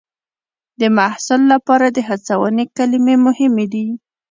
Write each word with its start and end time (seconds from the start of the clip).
د 0.79 0.81
محصل 0.97 1.41
لپاره 1.53 1.87
د 1.89 1.97
هڅونې 2.07 2.65
کلمې 2.77 3.15
مهمې 3.25 3.65
دي. 3.73 3.85